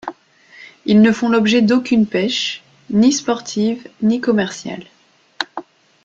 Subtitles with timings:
[0.87, 4.85] Ils ne font l'objet d'aucune pêche, ni sportive ni commerciale.